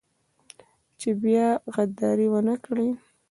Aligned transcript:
چې 0.99 1.09
بيا 1.23 1.47
غداري 1.73 2.27
ونه 2.31 2.55
کړي. 2.65 2.89